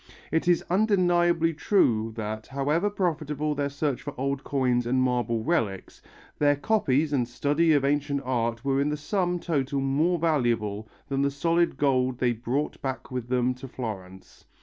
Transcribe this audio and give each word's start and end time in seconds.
It 0.31 0.47
is 0.47 0.63
undeniably 0.67 1.53
true 1.53 2.11
that 2.15 2.47
however 2.47 2.89
profitable 2.89 3.53
their 3.53 3.69
search 3.69 4.01
for 4.01 4.15
old 4.19 4.43
coins 4.43 4.87
and 4.87 4.99
marble 4.99 5.43
relics, 5.43 6.01
their 6.39 6.55
copies 6.55 7.13
and 7.13 7.27
study 7.27 7.71
of 7.73 7.85
ancient 7.85 8.23
art 8.25 8.65
were 8.65 8.81
in 8.81 8.89
their 8.89 8.97
sum 8.97 9.37
total 9.39 9.79
more 9.79 10.17
valuable 10.17 10.89
than 11.07 11.21
the 11.21 11.29
solid 11.29 11.77
gold 11.77 12.17
they 12.17 12.33
brought 12.33 12.81
back 12.81 13.11
with 13.11 13.27
them 13.29 13.53
to 13.53 13.67
Florence. 13.67 14.45